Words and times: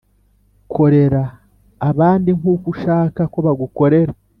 korera 0.73 1.23
abandi 1.89 2.29
nkuko 2.37 2.65
ushaka 2.73 3.21
ko 3.31 3.37
bagukorera 3.45 4.13